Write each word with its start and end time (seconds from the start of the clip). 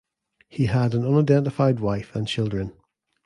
He 0.49 0.65
had 0.65 0.95
an 0.95 1.05
unidentified 1.05 1.79
wife 1.79 2.15
and 2.15 2.27
children. 2.27 2.73